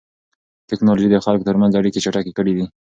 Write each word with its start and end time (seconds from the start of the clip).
تکنالوژي 0.69 1.09
د 1.11 1.17
خلکو 1.25 1.47
ترمنځ 1.49 1.73
اړیکې 1.75 2.03
چټکې 2.05 2.31
کړې 2.37 2.53
دي. 2.57 2.65